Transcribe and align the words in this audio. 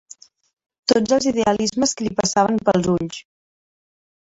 Tots 0.91 1.13
els 1.17 1.27
idealismes 1.33 1.95
que 1.99 2.09
li 2.09 2.15
passaven 2.23 2.59
pels 2.71 2.91
ulls 2.97 3.23